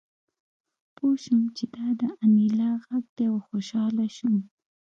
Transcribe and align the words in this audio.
پوه 0.95 1.15
شوم 1.23 1.41
چې 1.57 1.65
دا 1.75 1.87
د 1.99 2.01
انیلا 2.23 2.69
غږ 2.85 3.05
دی 3.15 3.25
او 3.31 3.37
خوشحاله 3.47 4.05
شوم 4.17 4.37